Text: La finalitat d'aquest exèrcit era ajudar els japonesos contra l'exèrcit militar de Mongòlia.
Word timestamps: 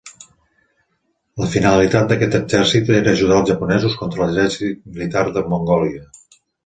La 1.41 1.49
finalitat 1.55 2.07
d'aquest 2.11 2.37
exèrcit 2.39 2.89
era 3.01 3.13
ajudar 3.17 3.37
els 3.43 3.51
japonesos 3.53 3.99
contra 4.01 4.27
l'exèrcit 4.31 4.83
militar 4.95 5.25
de 5.37 5.45
Mongòlia. 5.53 6.03